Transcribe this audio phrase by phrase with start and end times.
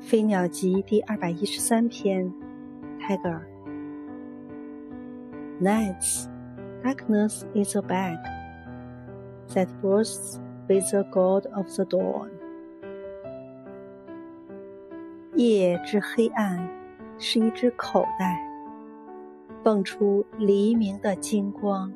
[0.00, 2.32] 飞鸟集第二百一十三篇
[3.00, 3.46] 泰戈尔
[5.60, 6.26] night's
[6.82, 8.18] darkness is a bag
[9.48, 10.38] that bursts
[10.68, 12.30] with the gold of the dawn
[15.34, 16.68] 夜之黑暗
[17.18, 18.38] 是一只口袋
[19.64, 21.92] 蹦出黎明的金光